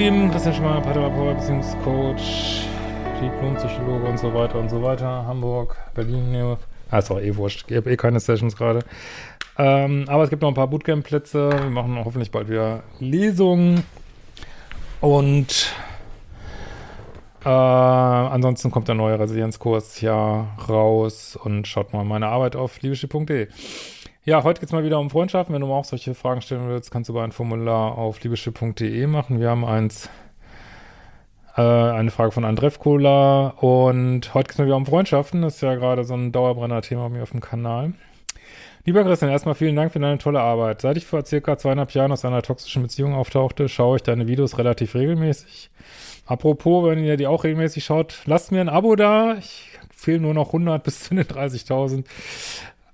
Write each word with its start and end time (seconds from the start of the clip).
ihr 0.00 0.10
Lieben, 0.10 0.30
Christian 0.30 0.54
Schmeier, 0.54 0.80
Paartherapeut, 0.80 1.38
Beziehungscoach, 1.38 2.66
Diplompsychologe 3.22 4.06
und 4.06 4.18
so 4.18 4.34
weiter 4.34 4.58
und 4.58 4.68
so 4.68 4.82
weiter. 4.82 5.24
Hamburg, 5.26 5.76
Berlin, 5.94 6.32
New 6.32 6.56
Ah, 6.90 6.98
ist 6.98 7.10
auch 7.10 7.20
eh 7.20 7.34
wurscht. 7.36 7.64
Ich 7.70 7.76
habe 7.76 7.90
eh 7.90 7.96
keine 7.96 8.20
Sessions 8.20 8.56
gerade. 8.56 8.80
Ähm, 9.58 10.04
aber 10.08 10.24
es 10.24 10.30
gibt 10.30 10.42
noch 10.42 10.48
ein 10.48 10.54
paar 10.54 10.68
Bootcamp-Plätze. 10.68 11.50
Wir 11.50 11.70
machen 11.70 11.98
hoffentlich 12.04 12.30
bald 12.30 12.48
wieder 12.48 12.82
Lesungen. 13.00 13.84
Und 15.00 15.72
äh, 17.44 17.48
ansonsten 17.48 18.70
kommt 18.70 18.88
der 18.88 18.94
neue 18.96 19.18
Resilienzkurs 19.18 20.00
ja 20.00 20.48
raus 20.68 21.38
und 21.42 21.66
schaut 21.66 21.92
mal 21.92 22.04
meine 22.04 22.26
Arbeit 22.26 22.54
auf 22.54 22.80
liebeschiff.de. 22.82 23.48
Ja, 24.26 24.42
heute 24.42 24.58
geht's 24.58 24.72
mal 24.72 24.82
wieder 24.82 24.98
um 24.98 25.08
Freundschaften. 25.08 25.54
Wenn 25.54 25.62
du 25.62 25.72
auch 25.72 25.84
solche 25.84 26.12
Fragen 26.16 26.42
stellen 26.42 26.68
willst, 26.68 26.90
kannst 26.90 27.08
du 27.08 27.14
bei 27.14 27.22
ein 27.22 27.30
Formular 27.30 27.96
auf 27.96 28.20
liebeschiff.de 28.20 29.06
machen. 29.06 29.38
Wir 29.38 29.50
haben 29.50 29.64
eins, 29.64 30.10
äh, 31.56 31.62
eine 31.62 32.10
Frage 32.10 32.32
von 32.32 32.44
Andrev 32.44 32.80
Kola 32.80 33.50
und 33.60 34.34
heute 34.34 34.48
geht's 34.48 34.58
mal 34.58 34.66
wieder 34.66 34.74
um 34.74 34.84
Freundschaften. 34.84 35.42
Das 35.42 35.54
ist 35.54 35.60
ja 35.60 35.76
gerade 35.76 36.02
so 36.02 36.14
ein 36.14 36.32
Dauerbrenner-Thema 36.32 37.04
bei 37.04 37.10
mir 37.10 37.22
auf 37.22 37.30
dem 37.30 37.40
Kanal. 37.40 37.92
Lieber 38.84 39.04
Christian, 39.04 39.30
erstmal 39.30 39.54
vielen 39.54 39.76
Dank 39.76 39.92
für 39.92 40.00
deine 40.00 40.18
tolle 40.18 40.40
Arbeit. 40.40 40.80
Seit 40.80 40.96
ich 40.96 41.06
vor 41.06 41.24
circa 41.24 41.56
zweieinhalb 41.56 41.92
Jahren 41.92 42.10
aus 42.10 42.24
einer 42.24 42.42
toxischen 42.42 42.82
Beziehung 42.82 43.14
auftauchte, 43.14 43.68
schaue 43.68 43.98
ich 43.98 44.02
deine 44.02 44.26
Videos 44.26 44.58
relativ 44.58 44.96
regelmäßig. 44.96 45.70
Apropos, 46.26 46.84
wenn 46.90 47.04
ihr 47.04 47.16
die 47.16 47.28
auch 47.28 47.44
regelmäßig 47.44 47.84
schaut, 47.84 48.22
lasst 48.24 48.50
mir 48.50 48.60
ein 48.60 48.70
Abo 48.70 48.96
da. 48.96 49.36
Ich 49.38 49.78
fehlen 49.94 50.22
nur 50.22 50.34
noch 50.34 50.48
100 50.48 50.82
bis 50.82 51.04
zu 51.04 51.14
den 51.14 51.26
30.000. 51.26 52.04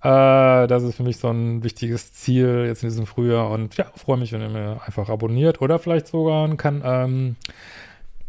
Äh, 0.02 0.66
das 0.66 0.82
ist 0.82 0.96
für 0.96 1.04
mich 1.04 1.18
so 1.18 1.28
ein 1.28 1.62
wichtiges 1.62 2.12
Ziel 2.12 2.64
jetzt 2.66 2.82
in 2.82 2.88
diesem 2.88 3.06
Frühjahr 3.06 3.50
und 3.50 3.76
ja, 3.76 3.86
freue 3.94 4.16
mich, 4.16 4.32
wenn 4.32 4.42
ihr 4.42 4.48
mir 4.48 4.80
einfach 4.84 5.08
abonniert 5.08 5.62
oder 5.62 5.78
vielleicht 5.78 6.08
sogar 6.08 6.56
kann, 6.56 6.82
ähm, 6.84 7.36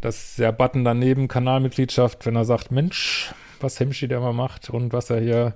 das 0.00 0.36
der 0.36 0.52
Button 0.52 0.84
daneben, 0.84 1.26
Kanalmitgliedschaft, 1.26 2.26
wenn 2.26 2.36
er 2.36 2.44
sagt, 2.44 2.70
Mensch, 2.70 3.34
was 3.60 3.80
Hemschi 3.80 4.06
der 4.06 4.20
mal 4.20 4.32
macht 4.32 4.70
und 4.70 4.92
was 4.92 5.10
er 5.10 5.20
hier 5.20 5.54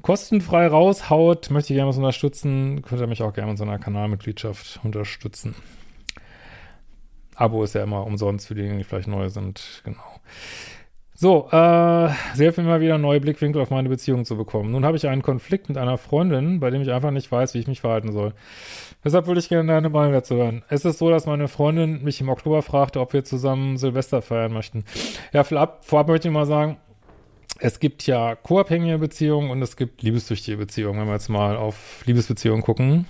kostenfrei 0.00 0.66
raushaut, 0.66 1.50
möchte 1.50 1.74
ich 1.74 1.76
gerne 1.76 1.90
was 1.90 1.98
unterstützen, 1.98 2.80
könnt 2.80 3.02
ihr 3.02 3.06
mich 3.06 3.22
auch 3.22 3.34
gerne 3.34 3.50
mit 3.50 3.58
so 3.58 3.64
einer 3.64 3.78
Kanalmitgliedschaft 3.78 4.80
unterstützen. 4.82 5.54
Abo 7.34 7.64
ist 7.64 7.74
ja 7.74 7.82
immer 7.82 8.06
umsonst 8.06 8.48
für 8.48 8.54
diejenigen, 8.54 8.78
die 8.78 8.84
vielleicht 8.84 9.08
neu 9.08 9.28
sind, 9.28 9.82
genau. 9.84 10.20
So, 11.22 11.48
äh, 11.48 11.50
sehr 11.50 12.14
hilft 12.34 12.56
mir 12.56 12.64
mal 12.64 12.80
wieder 12.80 12.96
neue 12.96 13.20
Blickwinkel 13.20 13.60
auf 13.60 13.68
meine 13.68 13.90
Beziehung 13.90 14.24
zu 14.24 14.38
bekommen. 14.38 14.72
Nun 14.72 14.86
habe 14.86 14.96
ich 14.96 15.06
einen 15.06 15.20
Konflikt 15.20 15.68
mit 15.68 15.76
einer 15.76 15.98
Freundin, 15.98 16.60
bei 16.60 16.70
dem 16.70 16.80
ich 16.80 16.90
einfach 16.90 17.10
nicht 17.10 17.30
weiß, 17.30 17.52
wie 17.52 17.58
ich 17.58 17.66
mich 17.66 17.82
verhalten 17.82 18.10
soll. 18.10 18.32
Deshalb 19.04 19.26
würde 19.26 19.38
ich 19.38 19.50
gerne 19.50 19.70
deine 19.70 19.90
Meinung 19.90 20.14
dazu 20.14 20.36
hören. 20.36 20.62
Es 20.70 20.86
ist 20.86 20.96
so, 20.96 21.10
dass 21.10 21.26
meine 21.26 21.48
Freundin 21.48 22.02
mich 22.02 22.22
im 22.22 22.30
Oktober 22.30 22.62
fragte, 22.62 23.00
ob 23.00 23.12
wir 23.12 23.22
zusammen 23.22 23.76
Silvester 23.76 24.22
feiern 24.22 24.54
möchten. 24.54 24.86
Ja, 25.34 25.44
vorab, 25.44 25.84
vorab 25.84 26.08
möchte 26.08 26.28
ich 26.28 26.32
mal 26.32 26.46
sagen, 26.46 26.78
es 27.58 27.80
gibt 27.80 28.06
ja 28.06 28.34
co-abhängige 28.34 28.96
Beziehungen 28.96 29.50
und 29.50 29.60
es 29.60 29.76
gibt 29.76 30.00
liebessüchtige 30.00 30.56
Beziehungen, 30.56 31.00
wenn 31.00 31.06
wir 31.06 31.12
jetzt 31.12 31.28
mal 31.28 31.54
auf 31.54 32.02
Liebesbeziehungen 32.06 32.62
gucken. 32.62 33.04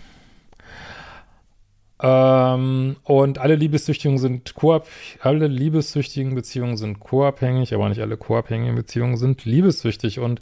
Ähm, 2.02 2.96
und 3.04 3.38
alle 3.38 3.56
Liebessüchtigen 3.56 4.18
sind 4.18 4.54
koab 4.54 4.86
alle 5.20 5.48
liebessüchtigen 5.48 6.34
Beziehungen 6.34 6.76
sind 6.76 7.00
co-abhängig, 7.00 7.74
aber 7.74 7.88
nicht 7.88 8.00
alle 8.00 8.16
co-abhängigen 8.16 8.74
Beziehungen 8.74 9.16
sind 9.16 9.44
liebessüchtig 9.44 10.18
und 10.18 10.40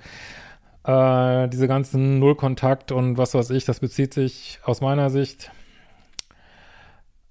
äh, 0.84 1.48
diese 1.48 1.66
ganzen 1.66 2.20
Nullkontakt 2.20 2.92
und 2.92 3.18
was 3.18 3.34
weiß 3.34 3.50
ich, 3.50 3.64
das 3.64 3.80
bezieht 3.80 4.14
sich 4.14 4.60
aus 4.64 4.80
meiner 4.80 5.10
Sicht 5.10 5.50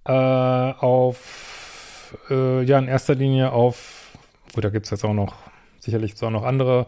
äh, 0.06 0.12
auf 0.12 2.18
äh, 2.30 2.64
ja 2.64 2.80
in 2.80 2.90
erster 2.90 3.16
Linie 3.16 3.54
auf, 3.54 4.18
gut, 4.54 4.64
da 4.64 4.70
gibt's 4.70 4.90
jetzt 4.90 5.06
auch 5.06 5.14
noch 5.14 5.36
sicherlich 5.80 6.22
auch 6.22 6.32
noch 6.32 6.44
andere 6.44 6.88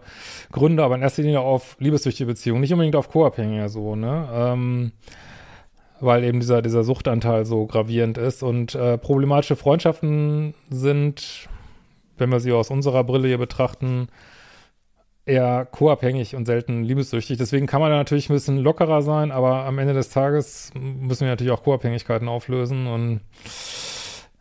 Gründe, 0.51 0.83
aber 0.83 0.95
in 0.95 1.01
erster 1.01 1.21
Linie 1.21 1.39
auf 1.39 1.77
liebessüchtige 1.79 2.27
Beziehungen, 2.27 2.59
nicht 2.59 2.73
unbedingt 2.73 2.97
auf 2.97 3.09
co-abhängige 3.09 3.69
so, 3.69 3.95
ne? 3.95 4.27
Ähm, 4.33 4.91
weil 6.01 6.23
eben 6.23 6.39
dieser, 6.39 6.61
dieser 6.61 6.83
Suchtanteil 6.83 7.45
so 7.45 7.65
gravierend 7.65 8.17
ist. 8.17 8.43
Und 8.43 8.75
äh, 8.75 8.97
problematische 8.97 9.55
Freundschaften 9.55 10.53
sind, 10.69 11.49
wenn 12.17 12.29
wir 12.29 12.39
sie 12.39 12.51
aus 12.51 12.69
unserer 12.69 13.03
Brille 13.03 13.27
hier 13.27 13.37
betrachten, 13.37 14.07
eher 15.25 15.65
co-abhängig 15.65 16.35
und 16.35 16.45
selten 16.45 16.83
liebessüchtig. 16.83 17.37
Deswegen 17.37 17.67
kann 17.67 17.81
man 17.81 17.91
da 17.91 17.97
natürlich 17.97 18.29
ein 18.29 18.33
bisschen 18.33 18.57
lockerer 18.57 19.01
sein, 19.01 19.31
aber 19.31 19.65
am 19.65 19.77
Ende 19.77 19.93
des 19.93 20.09
Tages 20.09 20.71
müssen 20.73 21.21
wir 21.21 21.29
natürlich 21.29 21.53
auch 21.53 21.63
Co-Abhängigkeiten 21.63 22.27
auflösen. 22.27 22.87
Und 22.87 23.21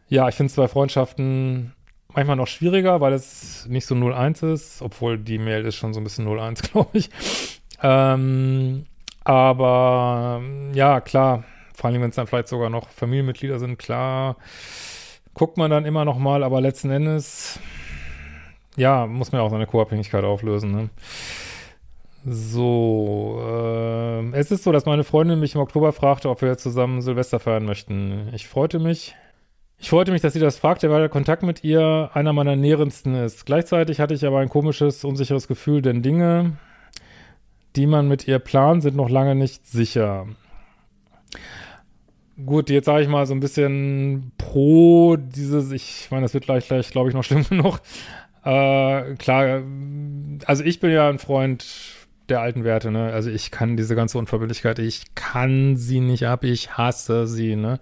ja, 0.08 0.28
ich 0.28 0.34
finde 0.34 0.52
zwei 0.52 0.68
Freundschaften 0.68 1.74
manchmal 2.14 2.36
noch 2.36 2.46
schwieriger, 2.46 3.00
weil 3.00 3.12
es 3.12 3.66
nicht 3.68 3.86
so 3.86 3.94
0-1 3.94 4.52
ist, 4.52 4.82
obwohl 4.82 5.18
die 5.18 5.38
Mail 5.38 5.64
ist 5.66 5.76
schon 5.76 5.92
so 5.92 6.00
ein 6.00 6.04
bisschen 6.04 6.26
0-1, 6.26 6.62
glaube 6.70 6.90
ich. 6.98 7.10
Ähm, 7.82 8.86
aber 9.28 10.40
ja, 10.72 11.02
klar, 11.02 11.44
vor 11.74 11.90
allem 11.90 12.00
wenn 12.00 12.08
es 12.08 12.16
dann 12.16 12.26
vielleicht 12.26 12.48
sogar 12.48 12.70
noch 12.70 12.88
Familienmitglieder 12.88 13.58
sind, 13.58 13.78
klar, 13.78 14.36
guckt 15.34 15.58
man 15.58 15.70
dann 15.70 15.84
immer 15.84 16.06
noch 16.06 16.16
mal, 16.16 16.42
aber 16.42 16.62
letzten 16.62 16.90
Endes, 16.90 17.60
ja, 18.76 19.06
muss 19.06 19.30
man 19.30 19.42
auch 19.42 19.50
seine 19.50 19.66
Co-Abhängigkeit 19.66 20.24
auflösen. 20.24 20.72
Ne? 20.72 20.88
So, 22.24 23.38
äh, 23.46 24.30
es 24.30 24.50
ist 24.50 24.64
so, 24.64 24.72
dass 24.72 24.86
meine 24.86 25.04
Freundin 25.04 25.38
mich 25.40 25.54
im 25.54 25.60
Oktober 25.60 25.92
fragte, 25.92 26.30
ob 26.30 26.40
wir 26.40 26.56
zusammen 26.56 27.02
Silvester 27.02 27.38
feiern 27.38 27.66
möchten. 27.66 28.30
Ich 28.32 28.48
freute 28.48 28.78
mich. 28.78 29.14
Ich 29.78 29.90
freute 29.90 30.10
mich, 30.10 30.22
dass 30.22 30.32
sie 30.32 30.40
das 30.40 30.56
fragte, 30.56 30.90
weil 30.90 31.00
der 31.00 31.10
Kontakt 31.10 31.42
mit 31.42 31.64
ihr 31.64 32.08
einer 32.14 32.32
meiner 32.32 32.56
nährendsten 32.56 33.14
ist. 33.14 33.44
Gleichzeitig 33.44 34.00
hatte 34.00 34.14
ich 34.14 34.24
aber 34.24 34.38
ein 34.38 34.48
komisches, 34.48 35.04
unsicheres 35.04 35.48
Gefühl, 35.48 35.82
denn 35.82 36.00
Dinge, 36.00 36.56
die 37.78 37.86
man 37.86 38.08
mit 38.08 38.26
ihr 38.26 38.40
plant, 38.40 38.82
sind 38.82 38.96
noch 38.96 39.08
lange 39.08 39.36
nicht 39.36 39.66
sicher. 39.66 40.26
Gut, 42.44 42.70
jetzt 42.70 42.86
sage 42.86 43.02
ich 43.02 43.08
mal 43.08 43.24
so 43.24 43.34
ein 43.34 43.40
bisschen 43.40 44.32
pro 44.36 45.16
dieses, 45.16 45.70
ich 45.70 46.08
meine, 46.10 46.22
das 46.22 46.34
wird 46.34 46.44
gleich, 46.44 46.66
gleich 46.66 46.90
glaube 46.90 47.08
ich, 47.08 47.14
noch 47.14 47.24
schlimm 47.24 47.44
genug. 47.48 47.80
Äh, 48.44 49.14
klar, 49.14 49.62
also 50.44 50.64
ich 50.64 50.80
bin 50.80 50.90
ja 50.90 51.08
ein 51.08 51.18
Freund 51.18 51.64
der 52.28 52.40
alten 52.40 52.64
Werte, 52.64 52.90
ne? 52.90 53.12
Also 53.12 53.30
ich 53.30 53.50
kann 53.50 53.76
diese 53.76 53.94
ganze 53.94 54.18
Unverbindlichkeit, 54.18 54.80
ich 54.80 55.14
kann 55.14 55.76
sie 55.76 56.00
nicht 56.00 56.26
ab, 56.26 56.44
ich 56.44 56.76
hasse 56.76 57.26
sie, 57.26 57.56
ne? 57.56 57.78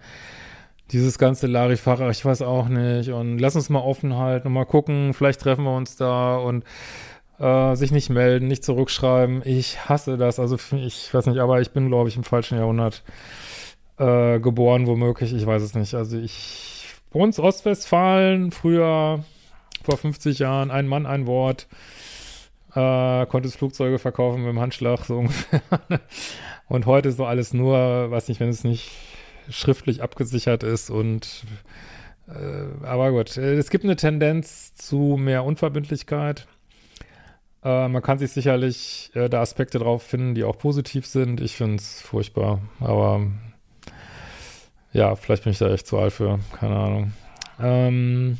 Dieses 0.92 1.18
ganze 1.18 1.46
Larifach, 1.46 2.00
ich 2.10 2.24
weiß 2.24 2.42
auch 2.42 2.68
nicht 2.68 3.10
und 3.10 3.38
lass 3.38 3.56
uns 3.56 3.70
mal 3.70 3.80
offen 3.80 4.16
halten 4.16 4.48
und 4.48 4.54
mal 4.54 4.66
gucken, 4.66 5.14
vielleicht 5.14 5.40
treffen 5.40 5.64
wir 5.64 5.74
uns 5.76 5.96
da 5.96 6.36
und 6.36 6.64
äh, 7.38 7.74
sich 7.74 7.90
nicht 7.90 8.10
melden, 8.10 8.48
nicht 8.48 8.64
zurückschreiben. 8.64 9.42
Ich 9.44 9.88
hasse 9.88 10.16
das. 10.16 10.38
Also 10.38 10.56
ich 10.76 11.12
weiß 11.12 11.26
nicht, 11.26 11.38
aber 11.38 11.60
ich 11.60 11.70
bin, 11.70 11.88
glaube 11.88 12.08
ich, 12.08 12.16
im 12.16 12.24
falschen 12.24 12.58
Jahrhundert 12.58 13.02
äh, 13.98 14.40
geboren, 14.40 14.86
womöglich. 14.86 15.32
Ich 15.32 15.46
weiß 15.46 15.62
es 15.62 15.74
nicht. 15.74 15.94
Also 15.94 16.18
ich, 16.18 16.86
bei 17.12 17.20
uns 17.20 17.38
Ostwestfalen, 17.38 18.52
früher, 18.52 19.24
vor 19.82 19.96
50 19.96 20.38
Jahren, 20.38 20.70
ein 20.70 20.86
Mann, 20.86 21.06
ein 21.06 21.26
Wort, 21.26 21.68
äh, 22.74 23.26
konntest 23.26 23.56
Flugzeuge 23.56 23.98
verkaufen 23.98 24.42
mit 24.42 24.50
dem 24.50 24.60
Handschlag, 24.60 25.04
so 25.04 25.16
ungefähr. 25.18 25.60
und 26.68 26.86
heute 26.86 27.12
so 27.12 27.24
alles 27.24 27.54
nur, 27.54 28.10
weiß 28.10 28.28
nicht, 28.28 28.40
wenn 28.40 28.48
es 28.48 28.64
nicht 28.64 28.90
schriftlich 29.48 30.02
abgesichert 30.02 30.64
ist 30.64 30.90
und 30.90 31.44
äh, 32.28 32.84
aber 32.84 33.12
gut, 33.12 33.36
es 33.36 33.70
gibt 33.70 33.84
eine 33.84 33.94
Tendenz 33.94 34.74
zu 34.74 35.16
mehr 35.16 35.44
Unverbindlichkeit. 35.44 36.48
Äh, 37.66 37.88
man 37.88 38.02
kann 38.02 38.18
sich 38.18 38.30
sicherlich 38.30 39.10
äh, 39.14 39.28
da 39.28 39.40
Aspekte 39.40 39.78
drauf 39.80 40.02
finden, 40.04 40.34
die 40.36 40.44
auch 40.44 40.56
positiv 40.58 41.06
sind. 41.06 41.40
Ich 41.40 41.56
finde 41.56 41.76
es 41.76 42.00
furchtbar, 42.00 42.60
aber 42.80 43.26
Ja, 44.92 45.14
vielleicht 45.14 45.44
bin 45.44 45.52
ich 45.52 45.58
da 45.58 45.70
echt 45.70 45.86
zu 45.86 45.98
alt 45.98 46.12
für, 46.12 46.38
keine 46.58 46.76
Ahnung. 46.76 47.12
Ähm, 47.60 48.38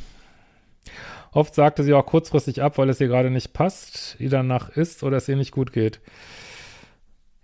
oft 1.33 1.55
sagte 1.55 1.83
sie 1.83 1.93
auch 1.95 2.07
kurzfristig 2.07 2.63
ab, 2.63 2.79
weil 2.79 2.89
es 2.89 3.01
ihr 3.01 3.09
gerade 3.09 3.31
nicht 3.31 3.53
passt, 3.53 4.17
ihr 4.19 4.31
danach 4.31 4.71
ist 4.71 5.03
oder 5.03 5.19
es 5.19 5.29
ihr 5.29 5.37
nicht 5.37 5.53
gut 5.53 5.73
geht. 5.73 6.01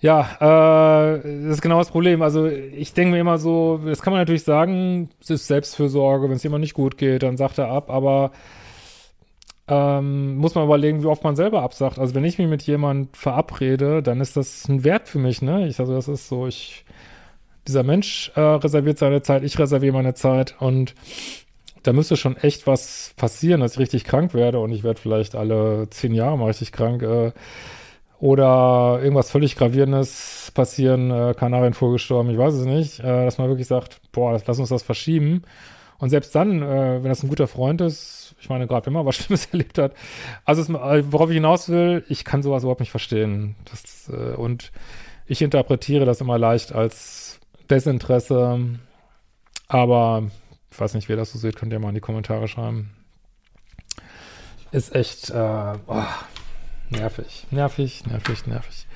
Ja, 0.00 0.20
äh, 0.40 1.20
das 1.22 1.56
ist 1.56 1.62
genau 1.62 1.78
das 1.78 1.90
Problem. 1.90 2.22
Also 2.22 2.46
ich 2.46 2.92
denke 2.94 3.12
mir 3.12 3.20
immer 3.20 3.38
so, 3.38 3.80
das 3.84 4.02
kann 4.02 4.12
man 4.12 4.20
natürlich 4.20 4.42
sagen, 4.44 5.10
es 5.20 5.30
ist 5.30 5.46
Selbstfürsorge, 5.46 6.28
wenn 6.28 6.36
es 6.36 6.42
jemand 6.42 6.62
nicht 6.62 6.74
gut 6.74 6.96
geht, 6.98 7.22
dann 7.22 7.36
sagt 7.36 7.58
er 7.58 7.68
ab, 7.68 7.90
aber 7.90 8.32
ähm, 9.68 10.36
muss 10.36 10.54
man 10.54 10.64
überlegen, 10.64 11.02
wie 11.02 11.06
oft 11.06 11.24
man 11.24 11.36
selber 11.36 11.62
absagt. 11.62 11.98
Also 11.98 12.14
wenn 12.14 12.24
ich 12.24 12.38
mich 12.38 12.48
mit 12.48 12.62
jemand 12.64 13.16
verabrede, 13.16 14.02
dann 14.02 14.20
ist 14.20 14.36
das 14.36 14.68
ein 14.68 14.84
Wert 14.84 15.08
für 15.08 15.18
mich, 15.18 15.42
ne? 15.42 15.68
Ich, 15.68 15.78
also 15.78 15.94
das 15.94 16.08
ist 16.08 16.28
so, 16.28 16.46
ich, 16.46 16.84
dieser 17.68 17.82
Mensch 17.82 18.32
äh, 18.34 18.40
reserviert 18.40 18.98
seine 18.98 19.22
Zeit, 19.22 19.44
ich 19.44 19.58
reserviere 19.58 19.92
meine 19.94 20.14
Zeit 20.14 20.56
und 20.60 20.94
da 21.84 21.92
müsste 21.92 22.16
schon 22.16 22.36
echt 22.36 22.66
was 22.66 23.12
passieren, 23.16 23.60
dass 23.60 23.72
ich 23.74 23.78
richtig 23.78 24.04
krank 24.04 24.34
werde 24.34 24.60
und 24.60 24.72
ich 24.72 24.84
werde 24.84 25.00
vielleicht 25.00 25.34
alle 25.34 25.88
zehn 25.90 26.14
Jahre 26.14 26.38
mal 26.38 26.46
richtig 26.46 26.72
krank, 26.72 27.02
äh, 27.02 27.32
oder 28.22 29.00
irgendwas 29.02 29.32
völlig 29.32 29.56
Gravierendes 29.56 30.52
passieren, 30.54 31.10
äh, 31.10 31.34
Kanarienvogel 31.36 31.94
gestorben, 31.94 32.30
ich 32.30 32.38
weiß 32.38 32.54
es 32.54 32.66
nicht, 32.66 33.00
äh, 33.00 33.24
dass 33.24 33.38
man 33.38 33.48
wirklich 33.48 33.66
sagt, 33.66 34.00
boah, 34.12 34.40
lass 34.46 34.58
uns 34.60 34.68
das 34.68 34.84
verschieben. 34.84 35.42
Und 35.98 36.10
selbst 36.10 36.32
dann, 36.32 36.62
äh, 36.62 37.02
wenn 37.02 37.08
das 37.08 37.24
ein 37.24 37.28
guter 37.28 37.48
Freund 37.48 37.80
ist, 37.80 38.21
ich 38.42 38.48
meine, 38.48 38.66
gerade 38.66 38.86
wenn 38.86 38.92
man 38.92 39.06
was 39.06 39.16
Schlimmes 39.16 39.46
erlebt 39.46 39.78
hat, 39.78 39.94
also 40.44 40.60
es, 40.60 40.68
äh, 40.68 41.12
worauf 41.12 41.30
ich 41.30 41.36
hinaus 41.36 41.68
will, 41.68 42.04
ich 42.08 42.24
kann 42.24 42.42
sowas 42.42 42.62
überhaupt 42.62 42.80
nicht 42.80 42.90
verstehen. 42.90 43.54
Das, 43.70 44.10
äh, 44.12 44.34
und 44.34 44.72
ich 45.26 45.40
interpretiere 45.40 46.04
das 46.04 46.20
immer 46.20 46.38
leicht 46.38 46.74
als 46.74 47.40
Desinteresse, 47.70 48.78
aber 49.68 50.24
ich 50.70 50.80
weiß 50.80 50.94
nicht, 50.94 51.08
wer 51.08 51.16
das 51.16 51.32
so 51.32 51.38
sieht, 51.38 51.56
könnt 51.56 51.72
ihr 51.72 51.78
mal 51.78 51.90
in 51.90 51.94
die 51.94 52.00
Kommentare 52.00 52.48
schreiben. 52.48 52.90
Ist 54.72 54.94
echt, 54.94 55.30
äh, 55.30 55.74
oh, 55.86 56.04
Nervig, 56.92 57.46
nervig, 57.50 58.04
nervig, 58.06 58.46
nervig. 58.46 58.86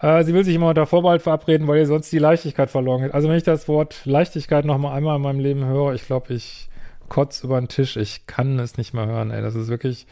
Äh, 0.00 0.24
sie 0.24 0.34
will 0.34 0.44
sich 0.44 0.54
immer 0.54 0.68
unter 0.68 0.86
Vorbehalt 0.86 1.22
verabreden, 1.22 1.66
weil 1.66 1.78
ihr 1.78 1.86
sonst 1.86 2.12
die 2.12 2.18
Leichtigkeit 2.18 2.70
verloren 2.70 3.02
geht. 3.02 3.14
Also 3.14 3.28
wenn 3.28 3.36
ich 3.36 3.44
das 3.44 3.66
Wort 3.66 4.02
Leichtigkeit 4.04 4.66
noch 4.66 4.76
mal 4.76 4.92
einmal 4.92 5.16
in 5.16 5.22
meinem 5.22 5.40
Leben 5.40 5.64
höre, 5.64 5.94
ich 5.94 6.04
glaube, 6.04 6.34
ich 6.34 6.68
kotz 7.08 7.42
über 7.44 7.60
den 7.60 7.68
Tisch. 7.68 7.96
Ich 7.96 8.26
kann 8.26 8.58
es 8.58 8.76
nicht 8.76 8.94
mehr 8.94 9.06
hören, 9.06 9.30
ey. 9.30 9.42
Das 9.42 9.54
ist 9.54 9.68
wirklich 9.68 10.06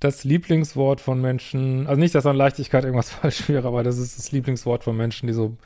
das 0.00 0.24
Lieblingswort 0.24 1.00
von 1.00 1.20
Menschen. 1.20 1.86
Also 1.86 2.00
nicht, 2.00 2.14
dass 2.14 2.26
an 2.26 2.36
Leichtigkeit 2.36 2.84
irgendwas 2.84 3.10
falsch 3.10 3.48
wäre, 3.48 3.68
aber 3.68 3.82
das 3.82 3.98
ist 3.98 4.18
das 4.18 4.32
Lieblingswort 4.32 4.84
von 4.84 4.96
Menschen, 4.96 5.26
die 5.26 5.32
so 5.32 5.56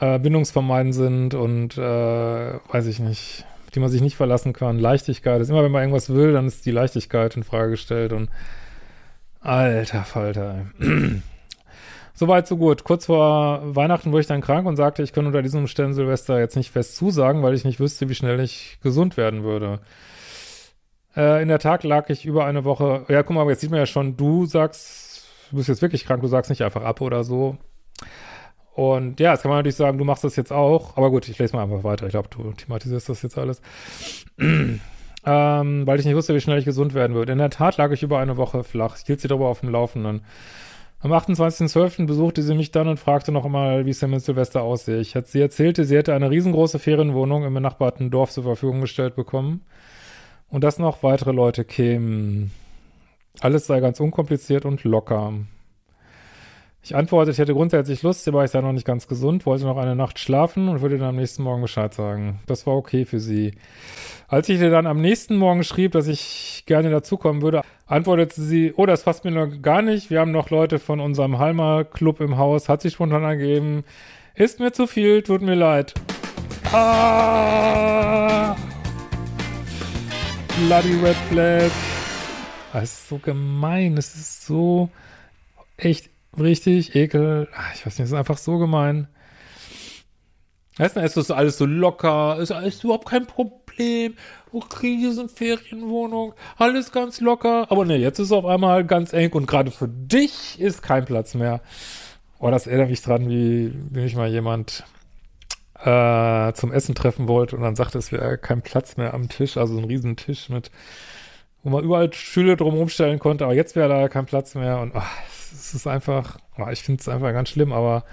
äh, 0.00 0.18
bindungsvermeidend 0.18 0.94
sind 0.94 1.34
und 1.34 1.78
äh, 1.78 1.80
weiß 1.80 2.86
ich 2.86 2.98
nicht, 2.98 3.44
die 3.74 3.80
man 3.80 3.90
sich 3.90 4.00
nicht 4.00 4.16
verlassen 4.16 4.52
kann. 4.52 4.78
Leichtigkeit 4.78 5.40
ist 5.40 5.50
immer, 5.50 5.62
wenn 5.62 5.72
man 5.72 5.82
irgendwas 5.82 6.10
will, 6.10 6.32
dann 6.32 6.46
ist 6.46 6.66
die 6.66 6.70
Leichtigkeit 6.70 7.36
in 7.36 7.44
Frage 7.44 7.72
gestellt 7.72 8.12
und 8.12 8.28
Alter 9.40 10.04
Falter. 10.04 10.66
Soweit, 12.18 12.48
so 12.48 12.56
gut. 12.56 12.82
Kurz 12.82 13.06
vor 13.06 13.60
Weihnachten 13.76 14.10
wurde 14.10 14.22
ich 14.22 14.26
dann 14.26 14.40
krank 14.40 14.66
und 14.66 14.74
sagte, 14.74 15.04
ich 15.04 15.12
könnte 15.12 15.28
unter 15.28 15.40
diesen 15.40 15.60
Umständen 15.60 15.94
Silvester 15.94 16.40
jetzt 16.40 16.56
nicht 16.56 16.72
fest 16.72 16.96
zusagen, 16.96 17.44
weil 17.44 17.54
ich 17.54 17.64
nicht 17.64 17.78
wüsste, 17.78 18.08
wie 18.08 18.14
schnell 18.16 18.40
ich 18.40 18.80
gesund 18.82 19.16
werden 19.16 19.44
würde. 19.44 19.78
Äh, 21.16 21.40
in 21.40 21.46
der 21.46 21.60
Tat 21.60 21.84
lag 21.84 22.10
ich 22.10 22.26
über 22.26 22.44
eine 22.44 22.64
Woche, 22.64 23.04
ja, 23.06 23.22
guck 23.22 23.36
mal, 23.36 23.48
jetzt 23.48 23.60
sieht 23.60 23.70
man 23.70 23.78
ja 23.78 23.86
schon, 23.86 24.16
du 24.16 24.46
sagst, 24.46 25.28
du 25.50 25.58
bist 25.58 25.68
jetzt 25.68 25.80
wirklich 25.80 26.06
krank, 26.06 26.20
du 26.20 26.26
sagst 26.26 26.50
nicht 26.50 26.64
einfach 26.64 26.82
ab 26.82 27.00
oder 27.02 27.22
so. 27.22 27.56
Und 28.74 29.20
ja, 29.20 29.30
jetzt 29.30 29.42
kann 29.42 29.50
man 29.50 29.60
natürlich 29.60 29.76
sagen, 29.76 29.96
du 29.96 30.04
machst 30.04 30.24
das 30.24 30.34
jetzt 30.34 30.52
auch, 30.52 30.96
aber 30.96 31.10
gut, 31.10 31.28
ich 31.28 31.38
lese 31.38 31.54
mal 31.54 31.62
einfach 31.62 31.84
weiter. 31.84 32.06
Ich 32.06 32.12
glaube, 32.12 32.30
du 32.30 32.50
thematisierst 32.50 33.08
das 33.08 33.22
jetzt 33.22 33.38
alles 33.38 33.62
ähm, 34.38 34.80
weil 35.24 36.00
ich 36.00 36.04
nicht 36.04 36.16
wusste, 36.16 36.34
wie 36.34 36.40
schnell 36.40 36.58
ich 36.58 36.64
gesund 36.64 36.94
werden 36.94 37.14
würde. 37.14 37.30
In 37.30 37.38
der 37.38 37.50
Tat 37.50 37.76
lag 37.76 37.92
ich 37.92 38.02
über 38.02 38.18
eine 38.18 38.36
Woche 38.36 38.64
flach. 38.64 38.96
Ich 38.98 39.06
hielt 39.06 39.20
sie 39.20 39.28
darüber 39.28 39.46
auf 39.46 39.60
dem 39.60 39.68
Laufenden. 39.68 40.22
Am 41.00 41.12
28.12. 41.12 42.06
besuchte 42.06 42.42
sie 42.42 42.54
mich 42.54 42.72
dann 42.72 42.88
und 42.88 42.98
fragte 42.98 43.30
noch 43.30 43.44
einmal, 43.44 43.86
wie 43.86 43.90
es 43.90 44.00
denn 44.00 44.10
mit 44.10 44.20
Silvester 44.20 44.62
aussehe. 44.62 44.98
Ich 44.98 45.14
hatte, 45.14 45.28
sie 45.28 45.40
erzählte, 45.40 45.84
sie 45.84 45.96
hätte 45.96 46.12
eine 46.12 46.28
riesengroße 46.28 46.80
Ferienwohnung 46.80 47.44
im 47.44 47.54
benachbarten 47.54 48.10
Dorf 48.10 48.32
zur 48.32 48.42
Verfügung 48.42 48.80
gestellt 48.80 49.14
bekommen 49.14 49.64
und 50.48 50.64
dass 50.64 50.80
noch 50.80 51.04
weitere 51.04 51.30
Leute 51.30 51.64
kämen. 51.64 52.50
Alles 53.38 53.66
sei 53.66 53.78
ganz 53.78 54.00
unkompliziert 54.00 54.64
und 54.64 54.82
locker. 54.82 55.34
Ich 56.82 56.94
antwortete, 56.94 57.32
ich 57.32 57.38
hätte 57.38 57.54
grundsätzlich 57.54 58.02
Lust, 58.02 58.26
aber 58.28 58.44
ich 58.44 58.50
sei 58.50 58.60
noch 58.60 58.72
nicht 58.72 58.86
ganz 58.86 59.08
gesund, 59.08 59.44
wollte 59.46 59.64
noch 59.64 59.76
eine 59.76 59.96
Nacht 59.96 60.18
schlafen 60.18 60.68
und 60.68 60.80
würde 60.80 60.96
dann 60.96 61.08
am 61.08 61.16
nächsten 61.16 61.42
Morgen 61.42 61.60
Bescheid 61.60 61.92
sagen. 61.92 62.40
Das 62.46 62.66
war 62.66 62.76
okay 62.76 63.04
für 63.04 63.20
sie. 63.20 63.52
Als 64.28 64.48
ich 64.48 64.60
ihr 64.60 64.70
dann 64.70 64.86
am 64.86 65.00
nächsten 65.00 65.36
Morgen 65.36 65.64
schrieb, 65.64 65.92
dass 65.92 66.06
ich 66.06 66.62
gerne 66.66 66.90
dazukommen 66.90 67.42
würde, 67.42 67.62
antwortete 67.86 68.40
sie, 68.40 68.72
oh, 68.76 68.86
das 68.86 69.02
passt 69.02 69.24
mir 69.24 69.32
noch 69.32 69.60
gar 69.60 69.82
nicht. 69.82 70.10
Wir 70.10 70.20
haben 70.20 70.30
noch 70.32 70.50
Leute 70.50 70.78
von 70.78 71.00
unserem 71.00 71.38
Halmer 71.38 71.84
Club 71.84 72.20
im 72.20 72.38
Haus, 72.38 72.68
hat 72.68 72.82
sie 72.82 72.90
spontan 72.90 73.24
angegeben. 73.24 73.84
Ist 74.34 74.60
mir 74.60 74.72
zu 74.72 74.86
viel, 74.86 75.22
tut 75.22 75.42
mir 75.42 75.56
leid. 75.56 75.94
Ah! 76.72 78.54
Bloody 80.66 80.94
Red 81.02 81.16
Flag. 81.30 81.70
Das 82.72 82.84
ist 82.84 83.08
so 83.08 83.18
gemein. 83.18 83.96
Es 83.96 84.14
ist 84.14 84.46
so 84.46 84.90
echt 85.76 86.10
richtig 86.40 86.94
ekel. 86.94 87.48
Ah, 87.52 87.72
ich 87.74 87.86
weiß 87.86 87.98
nicht, 87.98 88.06
es 88.06 88.12
ist 88.12 88.18
einfach 88.18 88.38
so 88.38 88.58
gemein. 88.58 89.08
Weißt 90.78 90.96
ist 90.96 91.16
das 91.16 91.30
alles 91.32 91.58
so 91.58 91.66
locker, 91.66 92.38
ist 92.38 92.52
alles 92.52 92.84
überhaupt 92.84 93.08
kein 93.08 93.26
Problem. 93.26 94.14
Sind 94.50 95.30
Ferienwohnung, 95.30 96.34
alles 96.56 96.90
ganz 96.90 97.20
locker. 97.20 97.70
Aber 97.70 97.84
ne, 97.84 97.96
jetzt 97.96 98.18
ist 98.18 98.26
es 98.26 98.32
auf 98.32 98.44
einmal 98.44 98.84
ganz 98.84 99.12
eng 99.12 99.32
und 99.32 99.46
gerade 99.46 99.70
für 99.70 99.88
dich 99.88 100.58
ist 100.60 100.82
kein 100.82 101.04
Platz 101.04 101.34
mehr. 101.34 101.60
Oh, 102.40 102.50
das 102.50 102.66
erinnert 102.66 102.90
mich 102.90 103.02
dran, 103.02 103.28
wie, 103.28 103.72
wie 103.90 104.00
mich 104.00 104.16
mal 104.16 104.28
jemand 104.28 104.84
äh, 105.84 106.52
zum 106.54 106.72
Essen 106.72 106.94
treffen 106.94 107.28
wollte 107.28 107.56
und 107.56 107.62
dann 107.62 107.76
sagte, 107.76 107.98
es 107.98 108.10
wäre 108.10 108.38
kein 108.38 108.62
Platz 108.62 108.96
mehr 108.96 109.14
am 109.14 109.28
Tisch, 109.28 109.56
also 109.56 109.78
ein 109.78 109.84
Riesentisch 109.84 110.48
mit, 110.48 110.70
wo 111.62 111.70
man 111.70 111.84
überall 111.84 112.12
Stühle 112.12 112.56
drum 112.56 112.88
stellen 112.88 113.18
konnte, 113.18 113.44
aber 113.44 113.54
jetzt 113.54 113.76
wäre 113.76 113.88
da 113.88 114.08
kein 114.08 114.26
Platz 114.26 114.54
mehr 114.54 114.80
und 114.80 114.92
ach, 114.96 115.08
es 115.52 115.74
ist 115.74 115.86
einfach, 115.86 116.38
oh, 116.58 116.66
ich 116.70 116.82
finde 116.82 117.00
es 117.00 117.08
einfach 117.08 117.32
ganz 117.32 117.48
schlimm, 117.48 117.72
aber 117.72 118.04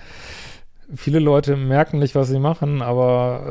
viele 0.94 1.20
Leute 1.20 1.56
merken 1.56 2.00
nicht, 2.00 2.16
was 2.16 2.28
sie 2.28 2.40
machen, 2.40 2.82
aber 2.82 3.44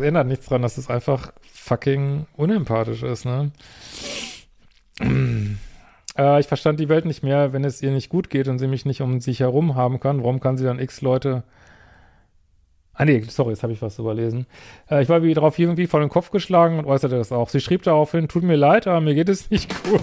äh, 0.00 0.06
ändert 0.06 0.26
nichts 0.26 0.46
dran, 0.46 0.62
dass 0.62 0.78
es 0.78 0.90
einfach 0.90 1.32
fucking 1.52 2.26
unempathisch 2.36 3.02
ist, 3.02 3.24
ne? 3.24 3.52
äh, 6.18 6.40
ich 6.40 6.46
verstand 6.46 6.80
die 6.80 6.88
Welt 6.88 7.04
nicht 7.04 7.22
mehr, 7.22 7.52
wenn 7.52 7.64
es 7.64 7.82
ihr 7.82 7.90
nicht 7.90 8.08
gut 8.08 8.30
geht 8.30 8.48
und 8.48 8.58
sie 8.58 8.66
mich 8.66 8.84
nicht 8.84 9.02
um 9.02 9.20
sich 9.20 9.40
herum 9.40 9.76
haben 9.76 10.00
kann. 10.00 10.22
Warum 10.22 10.40
kann 10.40 10.56
sie 10.56 10.64
dann 10.64 10.78
x 10.78 11.00
Leute 11.00 11.44
Ah 13.00 13.06
nee, 13.06 13.22
sorry, 13.26 13.52
jetzt 13.52 13.62
habe 13.62 13.72
ich 13.72 13.80
was 13.80 13.98
überlesen. 13.98 14.44
Äh, 14.90 15.02
ich 15.02 15.08
war 15.08 15.22
wie 15.22 15.32
darauf 15.32 15.58
irgendwie 15.58 15.86
vor 15.86 16.00
den 16.00 16.10
Kopf 16.10 16.30
geschlagen 16.30 16.78
und 16.78 16.84
äußerte 16.84 17.16
das 17.16 17.32
auch. 17.32 17.48
Sie 17.48 17.60
schrieb 17.60 17.82
daraufhin, 17.82 18.28
tut 18.28 18.42
mir 18.42 18.56
leid, 18.56 18.86
aber 18.86 19.00
mir 19.00 19.14
geht 19.14 19.30
es 19.30 19.50
nicht 19.50 19.72
gut. 19.84 20.02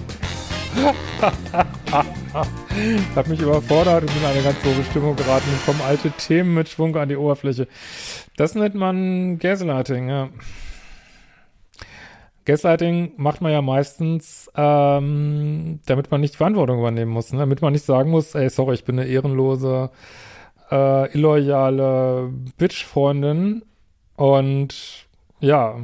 hat 3.15 3.27
mich 3.27 3.39
überfordert 3.39 4.03
und 4.03 4.13
bin 4.13 4.22
in 4.22 4.25
eine 4.25 4.41
ganz 4.41 4.58
hohe 4.63 4.84
Stimmung 4.84 5.15
geraten 5.15 5.50
und 5.50 5.65
kommen 5.65 5.82
alte 5.88 6.12
Themen 6.12 6.53
mit 6.53 6.70
Schwung 6.70 6.96
an 6.96 7.10
die 7.10 7.15
Oberfläche. 7.15 7.67
Das 8.36 8.56
nennt 8.56 8.75
man 8.75 9.39
Gaslighting, 9.39 10.10
ja. 10.10 10.29
Gaslighting 12.46 13.13
macht 13.17 13.41
man 13.41 13.51
ja 13.51 13.62
meistens, 13.62 14.50
ähm, 14.56 15.79
damit 15.86 16.12
man 16.12 16.22
nicht 16.22 16.36
Verantwortung 16.36 16.79
übernehmen 16.79 17.12
muss, 17.12 17.32
ne? 17.32 17.39
damit 17.39 17.62
man 17.62 17.74
nicht 17.74 17.86
sagen 17.86 18.10
muss, 18.10 18.36
ey, 18.36 18.50
sorry, 18.50 18.75
ich 18.75 18.86
bin 18.86 19.00
eine 19.00 19.08
ehrenlose, 19.08 19.89
äh, 20.72 21.12
illoyale 21.13 22.32
Bitch-Freundin 22.58 23.63
und 24.15 25.08
ja, 25.39 25.77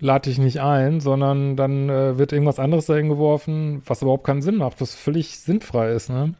lade 0.00 0.30
ich 0.30 0.38
nicht 0.38 0.60
ein, 0.60 1.00
sondern 1.00 1.56
dann 1.56 1.88
äh, 1.88 2.18
wird 2.18 2.32
irgendwas 2.32 2.58
anderes 2.58 2.86
dahin 2.86 3.08
geworfen, 3.08 3.82
was 3.86 4.02
überhaupt 4.02 4.24
keinen 4.24 4.42
Sinn 4.42 4.56
macht, 4.56 4.80
was 4.80 4.94
völlig 4.94 5.38
sinnfrei 5.38 5.92
ist, 5.92 6.10
ne? 6.10 6.34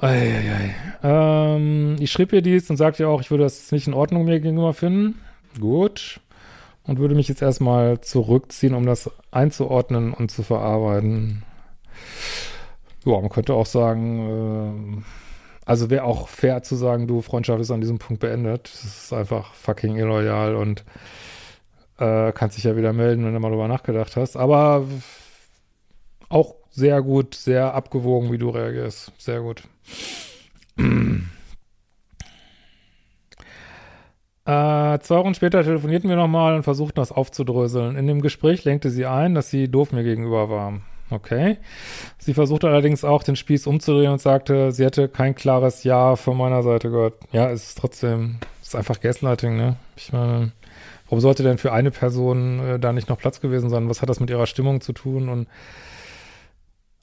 Eieiei. 0.00 0.74
Ähm, 1.04 1.96
ich 2.00 2.10
schrieb 2.10 2.32
ihr 2.32 2.42
dies 2.42 2.68
und 2.70 2.76
sagte 2.76 3.04
ihr 3.04 3.08
auch, 3.08 3.20
ich 3.20 3.30
würde 3.30 3.44
das 3.44 3.70
nicht 3.70 3.86
in 3.86 3.94
Ordnung 3.94 4.24
mir 4.24 4.40
gegenüber 4.40 4.74
finden. 4.74 5.20
Gut. 5.60 6.20
Und 6.84 6.98
würde 6.98 7.14
mich 7.14 7.28
jetzt 7.28 7.42
erstmal 7.42 8.00
zurückziehen, 8.00 8.74
um 8.74 8.84
das 8.84 9.08
einzuordnen 9.30 10.12
und 10.12 10.32
zu 10.32 10.42
verarbeiten. 10.42 11.44
Ja, 13.04 13.20
man 13.20 13.28
könnte 13.28 13.54
auch 13.54 13.66
sagen, 13.66 14.98
äh, 14.98 15.02
also 15.64 15.90
wäre 15.90 16.02
auch 16.02 16.26
fair 16.26 16.64
zu 16.64 16.74
sagen, 16.74 17.06
du, 17.06 17.22
Freundschaft 17.22 17.60
ist 17.60 17.70
an 17.70 17.80
diesem 17.80 17.98
Punkt 17.98 18.20
beendet. 18.20 18.70
Das 18.72 18.84
ist 18.84 19.12
einfach 19.12 19.54
fucking 19.54 19.96
illoyal 19.96 20.56
und 20.56 20.84
äh, 22.02 22.32
kannst 22.32 22.56
dich 22.56 22.64
ja 22.64 22.76
wieder 22.76 22.92
melden, 22.92 23.24
wenn 23.24 23.32
du 23.32 23.40
mal 23.40 23.50
drüber 23.50 23.68
nachgedacht 23.68 24.16
hast. 24.16 24.36
Aber 24.36 24.84
auch 26.28 26.56
sehr 26.70 27.00
gut, 27.02 27.34
sehr 27.34 27.74
abgewogen, 27.74 28.32
wie 28.32 28.38
du 28.38 28.50
reagierst. 28.50 29.12
Sehr 29.18 29.40
gut. 29.40 29.62
Äh, 34.44 34.98
zwei 34.98 35.18
Wochen 35.18 35.34
später 35.34 35.62
telefonierten 35.62 36.10
wir 36.10 36.16
nochmal 36.16 36.56
und 36.56 36.64
versuchten 36.64 36.96
das 36.96 37.12
aufzudröseln. 37.12 37.94
In 37.94 38.08
dem 38.08 38.20
Gespräch 38.20 38.64
lenkte 38.64 38.90
sie 38.90 39.06
ein, 39.06 39.36
dass 39.36 39.50
sie 39.50 39.68
doof 39.68 39.92
mir 39.92 40.02
gegenüber 40.02 40.50
war. 40.50 40.80
Okay. 41.10 41.58
Sie 42.18 42.34
versuchte 42.34 42.68
allerdings 42.68 43.04
auch 43.04 43.22
den 43.22 43.36
Spieß 43.36 43.68
umzudrehen 43.68 44.10
und 44.10 44.20
sagte, 44.20 44.72
sie 44.72 44.84
hätte 44.84 45.08
kein 45.08 45.36
klares 45.36 45.84
Ja 45.84 46.16
von 46.16 46.36
meiner 46.36 46.64
Seite 46.64 46.90
gehört. 46.90 47.14
Ja, 47.30 47.50
es 47.50 47.68
ist 47.68 47.78
trotzdem, 47.78 48.38
es 48.60 48.68
ist 48.68 48.74
einfach 48.74 49.00
Gaslighting, 49.00 49.56
ne? 49.56 49.76
Ich 49.94 50.12
meine, 50.12 50.50
warum 51.12 51.20
sollte 51.20 51.42
denn 51.42 51.58
für 51.58 51.74
eine 51.74 51.90
Person 51.90 52.58
äh, 52.66 52.78
da 52.78 52.94
nicht 52.94 53.10
noch 53.10 53.18
Platz 53.18 53.42
gewesen 53.42 53.68
sein? 53.68 53.86
Was 53.90 54.00
hat 54.00 54.08
das 54.08 54.18
mit 54.18 54.30
ihrer 54.30 54.46
Stimmung 54.46 54.80
zu 54.80 54.94
tun? 54.94 55.28
Und, 55.28 55.46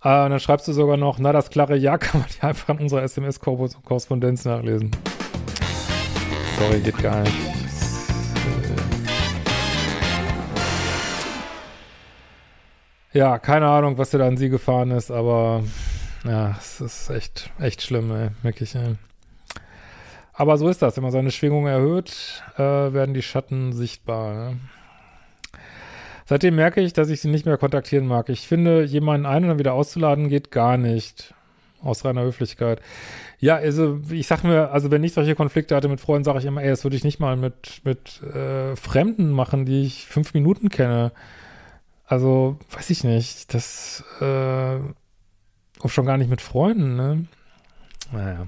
äh, 0.04 0.24
und 0.24 0.32
dann 0.32 0.40
schreibst 0.40 0.68
du 0.68 0.74
sogar 0.74 0.98
noch, 0.98 1.20
na, 1.20 1.32
das 1.32 1.52
klare 1.52 1.78
Ja 1.78 1.96
kann 2.00 2.22
man 2.22 2.30
ja 2.42 2.50
einfach 2.50 2.70
in 2.70 2.80
unserer 2.80 3.04
SMS-Korrespondenz 3.04 4.46
nachlesen. 4.46 4.90
Sorry, 6.58 6.80
geht 6.80 6.98
gar 6.98 7.22
nicht. 7.22 7.36
Ja, 13.14 13.38
keine 13.38 13.68
Ahnung, 13.68 14.00
was 14.00 14.10
da 14.10 14.26
an 14.26 14.38
sie 14.38 14.50
gefahren 14.50 14.90
ist, 14.90 15.12
aber 15.12 15.62
ja, 16.26 16.56
es 16.58 16.82
ist 16.82 17.12
echt, 17.12 17.52
echt 17.60 17.84
schlimm, 17.84 18.12
ey, 18.12 18.30
wirklich, 18.42 18.74
ey. 18.74 18.96
Aber 20.40 20.58
so 20.58 20.70
ist 20.70 20.82
das. 20.82 20.96
Wenn 20.96 21.04
man 21.04 21.12
seine 21.12 21.32
Schwingung 21.32 21.68
erhöht, 21.68 22.42
äh, 22.56 22.62
werden 22.62 23.14
die 23.14 23.22
Schatten 23.22 23.74
sichtbar. 23.74 24.34
Ne? 24.34 24.60
Seitdem 26.26 26.56
merke 26.56 26.80
ich, 26.80 26.94
dass 26.94 27.10
ich 27.10 27.20
sie 27.20 27.28
nicht 27.28 27.46
mehr 27.46 27.58
kontaktieren 27.58 28.08
mag. 28.08 28.30
Ich 28.30 28.48
finde, 28.48 28.86
jemanden 28.86 29.26
ein 29.26 29.44
und 29.44 29.50
dann 29.50 29.60
wieder 29.60 29.74
auszuladen, 29.74 30.30
geht 30.30 30.50
gar 30.50 30.78
nicht. 30.78 31.34
Aus 31.82 32.06
reiner 32.06 32.22
Höflichkeit. 32.22 32.82
Ja, 33.40 33.58
also 33.58 34.00
ich 34.10 34.28
sag 34.28 34.46
mir, 34.46 34.72
also 34.72 34.92
wenn 34.92 35.04
ich 35.04 35.12
solche 35.12 35.36
Konflikte 35.36 35.76
hatte 35.76 35.90
mit 35.90 36.00
Freunden, 36.00 36.24
sage 36.24 36.40
ich 36.40 36.46
immer, 36.46 36.64
ey, 36.64 36.70
das 36.70 36.86
würde 36.86 36.96
ich 36.96 37.04
nicht 37.04 37.20
mal 37.20 37.36
mit, 37.36 37.82
mit 37.84 38.24
äh, 38.24 38.78
Fremden 38.78 39.32
machen, 39.32 39.66
die 39.66 39.84
ich 39.84 40.06
fünf 40.06 40.34
Minuten 40.34 40.70
kenne. 40.70 41.12
Also, 42.06 42.58
weiß 42.72 42.90
ich 42.92 43.04
nicht. 43.04 43.54
Das, 43.54 44.06
äh, 44.22 44.80
auch 45.82 45.90
schon 45.90 46.06
gar 46.06 46.18
nicht 46.18 46.30
mit 46.30 46.40
Freunden, 46.40 46.96
ne? 46.96 47.26
Naja. 48.14 48.48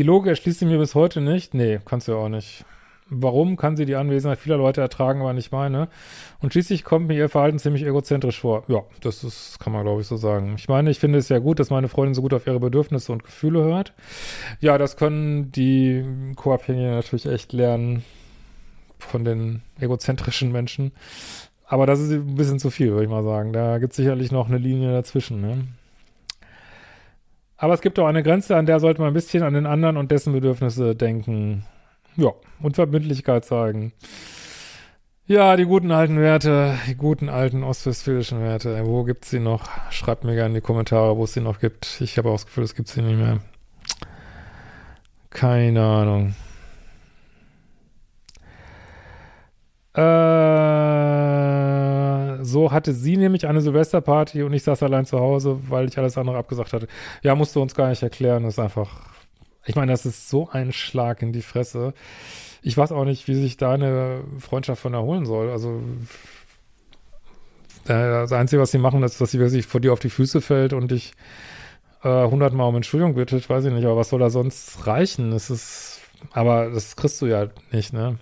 Die 0.00 0.06
Logik 0.06 0.30
erschließt 0.30 0.60
sie 0.60 0.64
mir 0.64 0.78
bis 0.78 0.94
heute 0.94 1.20
nicht. 1.20 1.52
Nee, 1.52 1.78
kannst 1.84 2.08
du 2.08 2.12
ja 2.12 2.18
auch 2.18 2.30
nicht. 2.30 2.64
Warum 3.10 3.58
kann 3.58 3.76
sie 3.76 3.84
die 3.84 3.96
Anwesenheit 3.96 4.38
vieler 4.38 4.56
Leute 4.56 4.80
ertragen, 4.80 5.20
aber 5.20 5.34
nicht 5.34 5.52
meine? 5.52 5.88
Und 6.38 6.54
schließlich 6.54 6.84
kommt 6.84 7.08
mir 7.08 7.18
ihr 7.18 7.28
Verhalten 7.28 7.58
ziemlich 7.58 7.84
egozentrisch 7.84 8.40
vor. 8.40 8.64
Ja, 8.68 8.80
das 9.02 9.22
ist, 9.24 9.60
kann 9.60 9.74
man 9.74 9.82
glaube 9.82 10.00
ich 10.00 10.06
so 10.06 10.16
sagen. 10.16 10.54
Ich 10.56 10.70
meine, 10.70 10.90
ich 10.90 10.98
finde 10.98 11.18
es 11.18 11.28
ja 11.28 11.38
gut, 11.38 11.58
dass 11.60 11.68
meine 11.68 11.88
Freundin 11.88 12.14
so 12.14 12.22
gut 12.22 12.32
auf 12.32 12.46
ihre 12.46 12.60
Bedürfnisse 12.60 13.12
und 13.12 13.24
Gefühle 13.24 13.62
hört. 13.62 13.92
Ja, 14.58 14.78
das 14.78 14.96
können 14.96 15.52
die 15.52 16.02
Co-Abhängigen 16.34 16.92
natürlich 16.92 17.26
echt 17.26 17.52
lernen 17.52 18.02
von 19.00 19.22
den 19.22 19.60
egozentrischen 19.80 20.50
Menschen. 20.50 20.92
Aber 21.66 21.84
das 21.84 22.00
ist 22.00 22.10
ein 22.10 22.36
bisschen 22.36 22.58
zu 22.58 22.70
viel, 22.70 22.92
würde 22.92 23.04
ich 23.04 23.10
mal 23.10 23.22
sagen. 23.22 23.52
Da 23.52 23.76
gibt 23.76 23.92
es 23.92 23.98
sicherlich 23.98 24.32
noch 24.32 24.48
eine 24.48 24.56
Linie 24.56 24.92
dazwischen. 24.92 25.42
Ne? 25.42 25.66
Aber 27.62 27.74
es 27.74 27.82
gibt 27.82 27.98
auch 27.98 28.06
eine 28.06 28.22
Grenze, 28.22 28.56
an 28.56 28.64
der 28.64 28.80
sollte 28.80 29.02
man 29.02 29.10
ein 29.10 29.14
bisschen 29.14 29.42
an 29.42 29.52
den 29.52 29.66
anderen 29.66 29.98
und 29.98 30.10
dessen 30.10 30.32
Bedürfnisse 30.32 30.96
denken. 30.96 31.66
Ja, 32.16 32.32
und 32.62 32.76
Verbindlichkeit 32.76 33.44
zeigen. 33.44 33.92
Ja, 35.26 35.56
die 35.56 35.66
guten 35.66 35.92
alten 35.92 36.18
Werte, 36.18 36.78
die 36.88 36.94
guten 36.94 37.28
alten 37.28 37.62
ostwestfälischen 37.62 38.40
Werte. 38.40 38.86
Wo 38.86 39.04
gibt's 39.04 39.28
sie 39.28 39.40
noch? 39.40 39.68
Schreibt 39.90 40.24
mir 40.24 40.34
gerne 40.34 40.48
in 40.48 40.54
die 40.54 40.60
Kommentare, 40.62 41.18
wo 41.18 41.24
es 41.24 41.34
sie 41.34 41.42
noch 41.42 41.60
gibt. 41.60 42.00
Ich 42.00 42.16
habe 42.16 42.30
auch 42.30 42.34
das 42.34 42.46
Gefühl, 42.46 42.64
es 42.64 42.74
gibt 42.74 42.88
sie 42.88 43.02
nicht 43.02 43.18
mehr. 43.18 43.40
Keine 45.28 45.84
Ahnung. 45.84 46.34
Äh, 49.94 50.00
so 52.50 52.72
hatte 52.72 52.92
sie 52.92 53.16
nämlich 53.16 53.46
eine 53.46 53.60
Silvesterparty 53.60 54.42
und 54.42 54.52
ich 54.52 54.62
saß 54.62 54.82
allein 54.82 55.06
zu 55.06 55.18
Hause, 55.18 55.58
weil 55.68 55.88
ich 55.88 55.98
alles 55.98 56.18
andere 56.18 56.38
abgesagt 56.38 56.72
hatte. 56.72 56.88
Ja, 57.22 57.34
musst 57.34 57.56
du 57.56 57.62
uns 57.62 57.74
gar 57.74 57.88
nicht 57.88 58.02
erklären. 58.02 58.44
Das 58.44 58.54
ist 58.54 58.58
einfach, 58.58 58.90
ich 59.64 59.76
meine, 59.76 59.92
das 59.92 60.06
ist 60.06 60.28
so 60.28 60.48
ein 60.50 60.72
Schlag 60.72 61.22
in 61.22 61.32
die 61.32 61.42
Fresse. 61.42 61.94
Ich 62.62 62.76
weiß 62.76 62.92
auch 62.92 63.04
nicht, 63.04 63.28
wie 63.28 63.34
sich 63.34 63.56
da 63.56 63.72
eine 63.72 64.22
Freundschaft 64.38 64.82
von 64.82 64.94
erholen 64.94 65.24
soll. 65.24 65.50
Also, 65.50 65.80
das 67.86 68.32
Einzige, 68.32 68.60
was 68.60 68.70
sie 68.70 68.78
machen, 68.78 69.02
ist, 69.02 69.20
dass 69.20 69.30
sie 69.30 69.38
wirklich 69.38 69.66
vor 69.66 69.80
dir 69.80 69.92
auf 69.92 70.00
die 70.00 70.10
Füße 70.10 70.40
fällt 70.40 70.74
und 70.74 70.90
dich 70.90 71.12
äh, 72.02 72.26
hundertmal 72.26 72.68
um 72.68 72.76
Entschuldigung 72.76 73.14
bittet, 73.14 73.48
weiß 73.48 73.64
ich 73.64 73.72
nicht, 73.72 73.84
aber 73.84 73.96
was 73.96 74.10
soll 74.10 74.20
da 74.20 74.30
sonst 74.30 74.86
reichen? 74.86 75.30
Das 75.30 75.50
ist, 75.50 76.00
aber 76.32 76.70
das 76.70 76.94
kriegst 76.94 77.20
du 77.22 77.26
ja 77.26 77.48
nicht, 77.72 77.92
ne? 77.92 78.18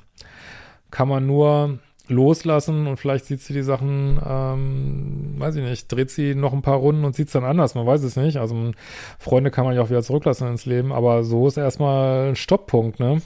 kann 0.90 1.08
man 1.08 1.26
nur 1.26 1.78
loslassen 2.08 2.86
und 2.86 2.96
vielleicht 2.96 3.26
sieht 3.26 3.40
sie 3.40 3.52
die 3.52 3.62
Sachen, 3.62 4.20
ähm, 4.26 5.34
weiß 5.38 5.56
ich 5.56 5.64
nicht, 5.64 5.92
dreht 5.92 6.10
sie 6.10 6.34
noch 6.34 6.52
ein 6.52 6.62
paar 6.62 6.78
Runden 6.78 7.04
und 7.04 7.14
sieht 7.14 7.28
es 7.28 7.32
dann 7.32 7.44
anders, 7.44 7.74
man 7.74 7.86
weiß 7.86 8.02
es 8.02 8.16
nicht. 8.16 8.38
Also 8.38 8.72
Freunde 9.18 9.50
kann 9.50 9.64
man 9.64 9.74
ja 9.74 9.82
auch 9.82 9.90
wieder 9.90 10.02
zurücklassen 10.02 10.48
ins 10.48 10.66
Leben, 10.66 10.92
aber 10.92 11.24
so 11.24 11.46
ist 11.46 11.56
erstmal 11.56 12.30
ein 12.30 12.36
Stopppunkt, 12.36 13.00
ne? 13.00 13.20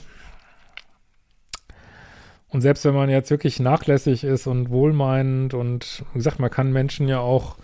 Und 2.49 2.61
selbst 2.61 2.85
wenn 2.85 2.93
man 2.93 3.09
jetzt 3.09 3.31
wirklich 3.31 3.59
nachlässig 3.59 4.23
ist 4.23 4.45
und 4.45 4.69
wohlmeinend 4.69 5.55
und 5.55 6.03
wie 6.13 6.19
gesagt, 6.19 6.39
man 6.39 6.51
kann 6.51 6.71
Menschen 6.71 7.07
ja 7.07 7.19
auch 7.19 7.55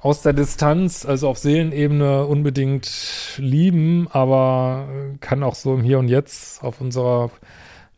aus 0.00 0.22
der 0.22 0.32
Distanz, 0.32 1.04
also 1.04 1.28
auf 1.28 1.36
Seelenebene 1.36 2.24
unbedingt 2.24 3.34
lieben, 3.36 4.08
aber 4.10 4.88
kann 5.20 5.42
auch 5.42 5.54
so 5.54 5.74
im 5.74 5.82
Hier 5.82 5.98
und 5.98 6.08
Jetzt 6.08 6.62
auf 6.64 6.80
unserer 6.80 7.30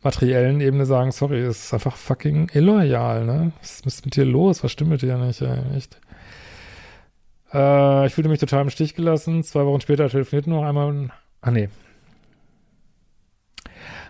materiellen 0.01 0.61
Ebene 0.61 0.85
sagen, 0.85 1.11
sorry, 1.11 1.45
ist 1.45 1.73
einfach 1.73 1.95
fucking 1.95 2.49
illoyal, 2.53 3.25
ne? 3.25 3.51
Was 3.59 3.81
ist 3.81 4.05
mit 4.05 4.15
dir 4.15 4.25
los? 4.25 4.63
Was 4.63 4.71
stimmt 4.71 4.91
mit 4.91 5.01
dir 5.01 5.17
nicht, 5.17 5.41
ey? 5.41 5.75
Echt? 5.75 5.99
Äh, 7.53 8.07
ich 8.07 8.13
fühlte 8.13 8.29
mich 8.29 8.39
total 8.39 8.61
im 8.61 8.69
Stich 8.69 8.95
gelassen. 8.95 9.43
Zwei 9.43 9.65
Wochen 9.65 9.81
später 9.81 10.09
telefonierten 10.09 10.53
noch 10.53 10.63
einmal. 10.63 11.11
Ah, 11.41 11.51
nee. 11.51 11.69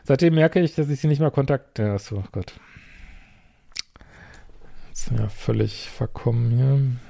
Seitdem 0.04 0.36
merke 0.36 0.60
ich, 0.60 0.76
dass 0.76 0.90
ich 0.90 1.00
sie 1.00 1.08
nicht 1.08 1.20
mehr 1.20 1.32
kontakt... 1.32 1.80
Ja, 1.80 1.98
so, 1.98 2.18
oh 2.18 2.24
Gott. 2.32 2.54
Jetzt 4.90 5.06
sind 5.06 5.20
wir 5.20 5.30
völlig 5.30 5.90
verkommen 5.90 6.52
hier. 6.52 7.09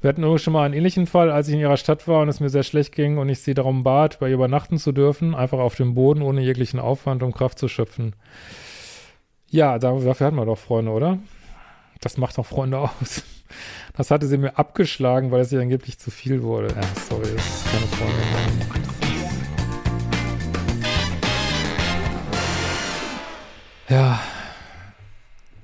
Wir 0.00 0.08
hatten 0.10 0.22
übrigens 0.22 0.42
schon 0.42 0.52
mal 0.52 0.64
einen 0.64 0.74
ähnlichen 0.74 1.08
Fall, 1.08 1.28
als 1.30 1.48
ich 1.48 1.54
in 1.54 1.60
ihrer 1.60 1.76
Stadt 1.76 2.06
war 2.06 2.22
und 2.22 2.28
es 2.28 2.38
mir 2.38 2.50
sehr 2.50 2.62
schlecht 2.62 2.94
ging 2.94 3.18
und 3.18 3.28
ich 3.28 3.40
sie 3.40 3.54
darum 3.54 3.82
bat, 3.82 4.20
bei 4.20 4.28
ihr 4.28 4.34
übernachten 4.34 4.78
zu 4.78 4.92
dürfen, 4.92 5.34
einfach 5.34 5.58
auf 5.58 5.74
dem 5.74 5.94
Boden 5.94 6.22
ohne 6.22 6.40
jeglichen 6.40 6.78
Aufwand, 6.78 7.24
um 7.24 7.32
Kraft 7.32 7.58
zu 7.58 7.66
schöpfen. 7.66 8.14
Ja, 9.50 9.80
dafür 9.80 10.14
hatten 10.26 10.36
wir 10.36 10.46
doch 10.46 10.58
Freunde, 10.58 10.92
oder? 10.92 11.18
Das 12.00 12.16
macht 12.16 12.38
doch 12.38 12.46
Freunde 12.46 12.78
aus. 13.00 13.24
Das 13.96 14.12
hatte 14.12 14.28
sie 14.28 14.38
mir 14.38 14.56
abgeschlagen, 14.56 15.32
weil 15.32 15.40
es 15.40 15.50
ihr 15.50 15.60
angeblich 15.60 15.98
zu 15.98 16.12
viel 16.12 16.44
wurde. 16.44 16.68
Ja, 16.68 16.82
sorry, 17.08 17.26
das 17.34 17.44
ist 17.44 17.64
keine 17.72 17.86
Freundin. 17.86 18.28
Ja, 23.88 24.20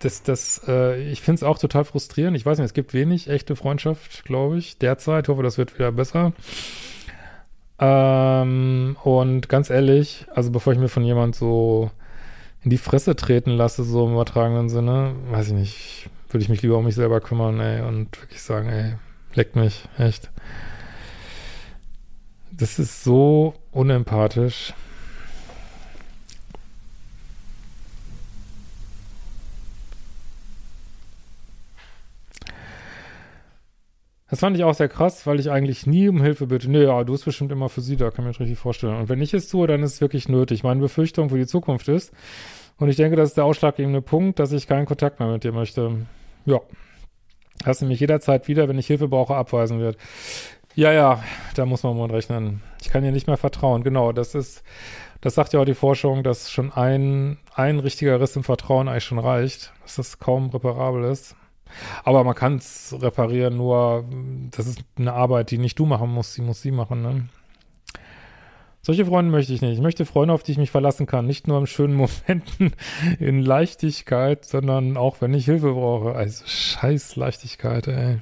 das, 0.04 0.22
das, 0.22 0.60
äh, 0.68 1.00
ich 1.10 1.22
finde 1.22 1.36
es 1.36 1.42
auch 1.42 1.58
total 1.58 1.84
frustrierend. 1.84 2.36
Ich 2.36 2.44
weiß 2.44 2.58
nicht, 2.58 2.66
es 2.66 2.74
gibt 2.74 2.92
wenig 2.94 3.28
echte 3.28 3.56
Freundschaft, 3.56 4.24
glaube 4.24 4.58
ich, 4.58 4.78
derzeit. 4.78 5.24
Ich 5.24 5.28
hoffe, 5.28 5.42
das 5.42 5.58
wird 5.58 5.74
wieder 5.74 5.92
besser. 5.92 6.32
Ähm, 7.78 8.96
und 9.02 9.48
ganz 9.48 9.70
ehrlich, 9.70 10.26
also 10.34 10.50
bevor 10.50 10.72
ich 10.72 10.78
mir 10.78 10.88
von 10.88 11.04
jemand 11.04 11.34
so 11.34 11.90
in 12.62 12.70
die 12.70 12.78
Fresse 12.78 13.16
treten 13.16 13.50
lasse, 13.50 13.84
so 13.84 14.06
im 14.06 14.12
übertragenen 14.12 14.68
Sinne, 14.68 15.14
weiß 15.30 15.48
ich 15.48 15.54
nicht, 15.54 16.10
würde 16.28 16.42
ich 16.42 16.48
mich 16.48 16.62
lieber 16.62 16.78
um 16.78 16.84
mich 16.84 16.94
selber 16.94 17.20
kümmern, 17.20 17.60
ey, 17.60 17.82
und 17.82 18.20
wirklich 18.20 18.42
sagen, 18.42 18.68
ey, 18.68 18.94
leckt 19.34 19.56
mich, 19.56 19.88
echt. 19.98 20.30
Das 22.52 22.78
ist 22.78 23.02
so 23.02 23.54
unempathisch. 23.72 24.74
Das 34.34 34.40
fand 34.40 34.56
ich 34.56 34.64
auch 34.64 34.74
sehr 34.74 34.88
krass, 34.88 35.28
weil 35.28 35.38
ich 35.38 35.52
eigentlich 35.52 35.86
nie 35.86 36.08
um 36.08 36.20
Hilfe 36.20 36.48
bitte. 36.48 36.68
Nee, 36.68 36.82
ja, 36.82 37.04
du 37.04 37.12
bist 37.12 37.24
bestimmt 37.24 37.52
immer 37.52 37.68
für 37.68 37.80
sie 37.80 37.94
da, 37.94 38.10
kann 38.10 38.24
mir 38.24 38.32
das 38.32 38.40
richtig 38.40 38.58
vorstellen. 38.58 38.96
Und 38.96 39.08
wenn 39.08 39.22
ich 39.22 39.32
es 39.32 39.46
tue, 39.46 39.68
dann 39.68 39.84
ist 39.84 39.92
es 39.92 40.00
wirklich 40.00 40.28
nötig. 40.28 40.64
Meine 40.64 40.80
Befürchtung 40.80 41.30
für 41.30 41.38
die 41.38 41.46
Zukunft 41.46 41.86
ist, 41.86 42.12
und 42.78 42.88
ich 42.88 42.96
denke, 42.96 43.14
das 43.14 43.28
ist 43.28 43.36
der 43.36 43.44
ausschlaggebende 43.44 44.02
Punkt, 44.02 44.40
dass 44.40 44.50
ich 44.50 44.66
keinen 44.66 44.86
Kontakt 44.86 45.20
mehr 45.20 45.28
mit 45.28 45.44
dir 45.44 45.52
möchte. 45.52 46.04
Ja. 46.46 46.58
Dass 47.64 47.78
du 47.78 47.86
mich 47.86 48.00
jederzeit 48.00 48.48
wieder, 48.48 48.68
wenn 48.68 48.76
ich 48.76 48.88
Hilfe 48.88 49.06
brauche, 49.06 49.36
abweisen 49.36 49.78
wird. 49.78 49.98
Ja, 50.74 50.90
ja, 50.90 51.22
da 51.54 51.64
muss 51.64 51.84
man 51.84 51.96
mal 51.96 52.10
rechnen. 52.10 52.60
Ich 52.82 52.88
kann 52.90 53.04
dir 53.04 53.12
nicht 53.12 53.28
mehr 53.28 53.36
vertrauen. 53.36 53.84
Genau, 53.84 54.10
das 54.10 54.34
ist, 54.34 54.64
das 55.20 55.36
sagt 55.36 55.52
ja 55.52 55.60
auch 55.60 55.64
die 55.64 55.74
Forschung, 55.74 56.24
dass 56.24 56.50
schon 56.50 56.72
ein, 56.72 57.38
ein 57.54 57.78
richtiger 57.78 58.20
Riss 58.20 58.34
im 58.34 58.42
Vertrauen 58.42 58.88
eigentlich 58.88 59.04
schon 59.04 59.20
reicht, 59.20 59.72
dass 59.84 59.94
das 59.94 60.18
kaum 60.18 60.50
reparabel 60.50 61.04
ist. 61.04 61.36
Aber 62.04 62.24
man 62.24 62.34
kann 62.34 62.56
es 62.56 62.94
reparieren, 63.00 63.56
nur 63.56 64.04
das 64.50 64.66
ist 64.66 64.80
eine 64.96 65.12
Arbeit, 65.12 65.50
die 65.50 65.58
nicht 65.58 65.78
du 65.78 65.86
machen 65.86 66.10
musst, 66.10 66.36
die 66.36 66.42
muss 66.42 66.62
sie 66.62 66.70
machen, 66.70 67.02
ne? 67.02 67.28
Solche 68.86 69.06
Freunde 69.06 69.30
möchte 69.30 69.54
ich 69.54 69.62
nicht. 69.62 69.72
Ich 69.72 69.80
möchte 69.80 70.04
Freunde, 70.04 70.34
auf 70.34 70.42
die 70.42 70.52
ich 70.52 70.58
mich 70.58 70.70
verlassen 70.70 71.06
kann. 71.06 71.26
Nicht 71.26 71.48
nur 71.48 71.58
in 71.58 71.66
schönen 71.66 71.94
Momenten 72.28 72.74
in 73.18 73.40
Leichtigkeit, 73.40 74.44
sondern 74.44 74.98
auch, 74.98 75.22
wenn 75.22 75.32
ich 75.32 75.46
Hilfe 75.46 75.72
brauche. 75.72 76.14
Also 76.14 76.44
scheiß 76.46 77.16
Leichtigkeit, 77.16 77.88
ey. 77.88 78.18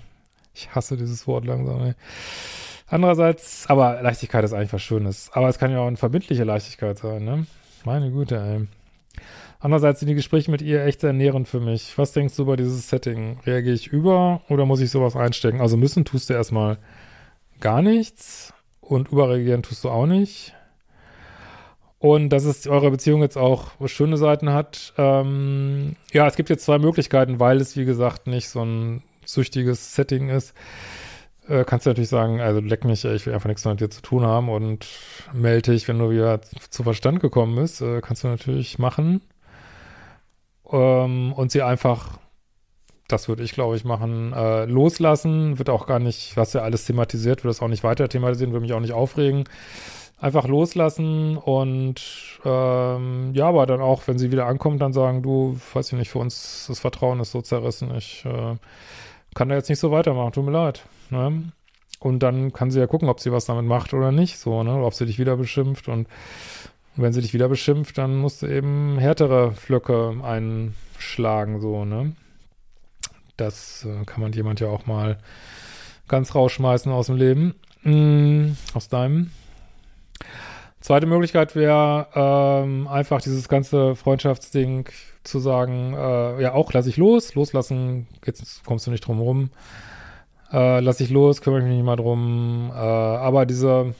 Ich 0.54 0.72
hasse 0.72 0.96
dieses 0.96 1.26
Wort 1.26 1.46
langsam, 1.46 1.82
ey. 1.82 1.94
Andererseits, 2.86 3.66
aber 3.68 4.02
Leichtigkeit 4.02 4.44
ist 4.44 4.52
eigentlich 4.52 4.72
was 4.72 4.82
Schönes. 4.82 5.30
Aber 5.32 5.48
es 5.48 5.58
kann 5.58 5.72
ja 5.72 5.80
auch 5.80 5.88
eine 5.88 5.96
verbindliche 5.96 6.44
Leichtigkeit 6.44 6.96
sein, 6.96 7.24
ne? 7.24 7.46
Meine 7.84 8.12
Güte, 8.12 8.36
ey. 8.36 8.68
Andererseits 9.62 10.00
sind 10.00 10.08
die 10.08 10.16
Gespräche 10.16 10.50
mit 10.50 10.60
ihr 10.60 10.84
echt 10.84 11.02
sehr 11.02 11.12
nährend 11.12 11.46
für 11.46 11.60
mich. 11.60 11.96
Was 11.96 12.10
denkst 12.10 12.34
du 12.34 12.42
über 12.42 12.56
dieses 12.56 12.88
Setting? 12.88 13.38
Reagiere 13.46 13.76
ich 13.76 13.86
über 13.86 14.42
oder 14.48 14.66
muss 14.66 14.80
ich 14.80 14.90
sowas 14.90 15.14
einstecken? 15.14 15.60
Also 15.60 15.76
müssen 15.76 16.04
tust 16.04 16.28
du 16.28 16.34
erstmal 16.34 16.78
gar 17.60 17.80
nichts 17.80 18.52
und 18.80 19.12
überreagieren 19.12 19.62
tust 19.62 19.84
du 19.84 19.90
auch 19.90 20.06
nicht. 20.06 20.52
Und 22.00 22.30
dass 22.30 22.42
es 22.42 22.66
eure 22.66 22.90
Beziehung 22.90 23.22
jetzt 23.22 23.38
auch 23.38 23.70
schöne 23.86 24.16
Seiten 24.16 24.52
hat. 24.52 24.94
Ähm, 24.98 25.94
ja, 26.12 26.26
es 26.26 26.34
gibt 26.34 26.50
jetzt 26.50 26.64
zwei 26.64 26.78
Möglichkeiten, 26.78 27.38
weil 27.38 27.60
es, 27.60 27.76
wie 27.76 27.84
gesagt, 27.84 28.26
nicht 28.26 28.48
so 28.48 28.64
ein 28.64 29.04
süchtiges 29.24 29.94
Setting 29.94 30.28
ist. 30.28 30.54
Äh, 31.46 31.62
kannst 31.62 31.86
du 31.86 31.90
natürlich 31.90 32.10
sagen, 32.10 32.40
also 32.40 32.58
leck 32.58 32.84
mich, 32.84 33.04
ich 33.04 33.26
will 33.26 33.34
einfach 33.34 33.46
nichts 33.46 33.64
mehr 33.64 33.74
mit 33.74 33.80
dir 33.80 33.90
zu 33.90 34.02
tun 34.02 34.26
haben 34.26 34.48
und 34.48 34.88
melde 35.32 35.70
dich, 35.70 35.86
wenn 35.86 36.00
du 36.00 36.10
wieder 36.10 36.40
zu 36.70 36.82
Verstand 36.82 37.20
gekommen 37.20 37.54
bist. 37.54 37.80
Äh, 37.80 38.00
kannst 38.00 38.24
du 38.24 38.26
natürlich 38.26 38.80
machen. 38.80 39.20
Ähm, 40.72 41.32
und 41.32 41.52
sie 41.52 41.62
einfach 41.62 42.18
das 43.12 43.28
würde 43.28 43.42
ich, 43.42 43.52
glaube 43.52 43.76
ich, 43.76 43.84
machen. 43.84 44.32
Äh, 44.32 44.64
loslassen 44.64 45.58
wird 45.58 45.70
auch 45.70 45.86
gar 45.86 45.98
nicht, 45.98 46.36
was 46.36 46.54
ja 46.54 46.62
alles 46.62 46.86
thematisiert, 46.86 47.44
wird 47.44 47.50
das 47.50 47.62
auch 47.62 47.68
nicht 47.68 47.84
weiter 47.84 48.08
thematisieren, 48.08 48.52
würde 48.52 48.62
mich 48.62 48.72
auch 48.72 48.80
nicht 48.80 48.94
aufregen. 48.94 49.44
Einfach 50.18 50.46
loslassen 50.46 51.36
und 51.36 52.00
ähm, 52.44 53.32
ja, 53.34 53.48
aber 53.48 53.66
dann 53.66 53.80
auch, 53.80 54.06
wenn 54.06 54.18
sie 54.18 54.30
wieder 54.30 54.46
ankommt, 54.46 54.80
dann 54.80 54.92
sagen, 54.92 55.22
du, 55.22 55.58
weiß 55.74 55.92
ich 55.92 55.98
nicht, 55.98 56.10
für 56.10 56.20
uns 56.20 56.66
das 56.68 56.78
Vertrauen 56.78 57.18
ist 57.20 57.32
so 57.32 57.42
zerrissen, 57.42 57.92
ich 57.96 58.24
äh, 58.24 58.56
kann 59.34 59.48
da 59.48 59.56
jetzt 59.56 59.68
nicht 59.68 59.80
so 59.80 59.90
weitermachen, 59.90 60.32
tut 60.32 60.44
mir 60.44 60.52
leid. 60.52 60.84
Ne? 61.10 61.52
Und 61.98 62.20
dann 62.20 62.52
kann 62.52 62.70
sie 62.70 62.78
ja 62.78 62.86
gucken, 62.86 63.08
ob 63.08 63.18
sie 63.20 63.32
was 63.32 63.46
damit 63.46 63.64
macht 63.64 63.94
oder 63.94 64.12
nicht, 64.12 64.38
so, 64.38 64.62
ne? 64.62 64.74
Oder 64.74 64.86
ob 64.86 64.94
sie 64.94 65.06
dich 65.06 65.18
wieder 65.18 65.36
beschimpft 65.36 65.88
und 65.88 66.08
wenn 66.96 67.12
sie 67.12 67.22
dich 67.22 67.34
wieder 67.34 67.48
beschimpft, 67.48 67.98
dann 67.98 68.16
musst 68.16 68.42
du 68.42 68.46
eben 68.46 68.98
härtere 68.98 69.52
Flöcke 69.52 70.14
einschlagen, 70.22 71.60
so, 71.60 71.84
ne? 71.84 72.14
Das 73.36 73.86
äh, 73.86 74.04
kann 74.04 74.20
man 74.20 74.32
jemand 74.32 74.60
ja 74.60 74.68
auch 74.68 74.86
mal 74.86 75.18
ganz 76.06 76.34
rausschmeißen 76.34 76.92
aus 76.92 77.06
dem 77.06 77.16
Leben. 77.16 77.54
Mm, 77.82 78.52
aus 78.74 78.88
deinem. 78.88 79.30
Zweite 80.80 81.06
Möglichkeit 81.06 81.54
wäre 81.54 82.08
ähm, 82.14 82.88
einfach 82.88 83.20
dieses 83.20 83.48
ganze 83.48 83.94
Freundschaftsding 83.94 84.88
zu 85.24 85.38
sagen, 85.38 85.94
äh, 85.94 86.42
ja 86.42 86.54
auch 86.54 86.72
lass 86.72 86.86
ich 86.86 86.96
los, 86.96 87.34
loslassen, 87.34 88.08
jetzt 88.26 88.64
kommst 88.64 88.86
du 88.86 88.90
nicht 88.90 89.06
drum 89.06 89.20
rum. 89.20 89.50
Äh, 90.52 90.80
lass 90.80 91.00
ich 91.00 91.10
los, 91.10 91.40
kümmere 91.40 91.60
ich 91.60 91.66
mich 91.66 91.76
nicht 91.76 91.86
mal 91.86 91.96
drum. 91.96 92.70
Äh, 92.74 92.78
aber 92.78 93.46
diese, 93.46 93.94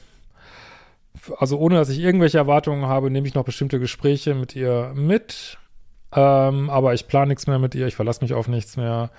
also 1.39 1.59
ohne 1.59 1.77
dass 1.77 1.89
ich 1.89 1.99
irgendwelche 1.99 2.39
Erwartungen 2.39 2.87
habe, 2.87 3.11
nehme 3.11 3.27
ich 3.27 3.35
noch 3.35 3.45
bestimmte 3.45 3.79
Gespräche 3.79 4.35
mit 4.35 4.57
ihr 4.57 4.93
mit. 4.95 5.59
Ähm, 6.15 6.69
aber 6.69 6.95
ich 6.95 7.09
plane 7.09 7.29
nichts 7.29 7.47
mehr 7.47 7.59
mit 7.59 7.75
ihr, 7.75 7.87
ich 7.87 7.97
verlasse 7.97 8.23
mich 8.23 8.35
auf 8.35 8.49
nichts 8.49 8.77
mehr. 8.77 9.11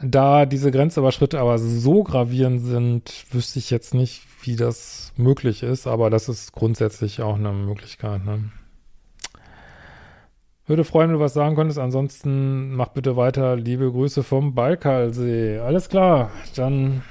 Da 0.00 0.44
diese 0.46 0.70
Grenzüberschritte 0.70 1.40
aber 1.40 1.58
so 1.58 2.02
gravierend 2.02 2.62
sind, 2.62 3.24
wüsste 3.30 3.58
ich 3.58 3.70
jetzt 3.70 3.94
nicht, 3.94 4.22
wie 4.42 4.56
das 4.56 5.12
möglich 5.16 5.62
ist, 5.62 5.86
aber 5.86 6.10
das 6.10 6.28
ist 6.28 6.52
grundsätzlich 6.52 7.22
auch 7.22 7.36
eine 7.36 7.52
Möglichkeit. 7.52 8.24
Ne? 8.24 8.50
Würde 10.66 10.84
freuen, 10.84 11.08
wenn 11.08 11.18
du 11.18 11.24
was 11.24 11.34
sagen 11.34 11.56
könntest. 11.56 11.78
Ansonsten 11.78 12.74
mach 12.74 12.88
bitte 12.88 13.16
weiter. 13.16 13.54
Liebe 13.56 13.90
Grüße 13.90 14.22
vom 14.22 14.54
Baikalsee. 14.54 15.58
Alles 15.58 15.90
klar. 15.90 16.30
Dann 16.56 17.02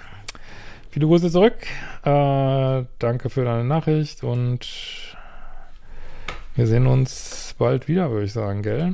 viele 0.93 1.07
Grüße 1.07 1.31
zurück. 1.31 1.55
Äh, 2.03 2.83
danke 2.99 3.31
für 3.31 3.43
deine 3.43 3.63
Nachricht 3.63 4.23
und 4.23 4.67
wir 6.55 6.67
sehen 6.67 6.85
uns 6.85 7.55
bald 7.57 7.87
wieder, 7.87 8.11
würde 8.11 8.25
ich 8.25 8.33
sagen, 8.33 8.61
gell? 8.61 8.93